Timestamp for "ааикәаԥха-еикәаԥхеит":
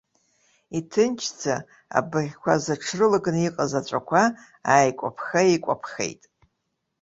4.71-6.21